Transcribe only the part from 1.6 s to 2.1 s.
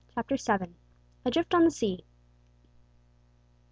THE SEA.